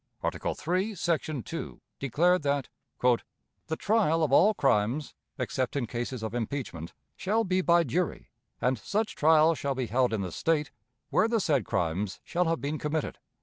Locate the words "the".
3.01-3.75, 10.21-10.31, 11.27-11.39